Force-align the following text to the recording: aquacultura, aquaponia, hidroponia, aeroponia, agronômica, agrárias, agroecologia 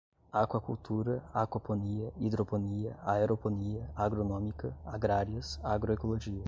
aquacultura, 0.39 1.13
aquaponia, 1.41 2.07
hidroponia, 2.19 2.97
aeroponia, 3.13 3.87
agronômica, 3.95 4.75
agrárias, 4.83 5.59
agroecologia 5.63 6.39